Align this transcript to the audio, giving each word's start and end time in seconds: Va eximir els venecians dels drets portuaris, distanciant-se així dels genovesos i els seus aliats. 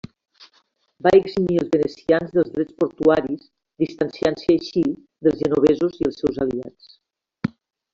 Va 1.07 1.11
eximir 1.17 1.59
els 1.63 1.69
venecians 1.75 2.33
dels 2.39 2.49
drets 2.57 2.77
portuaris, 2.81 3.45
distanciant-se 3.87 4.59
així 4.59 4.87
dels 4.97 5.41
genovesos 5.47 6.05
i 6.05 6.13
els 6.13 6.23
seus 6.25 6.47
aliats. 6.49 6.95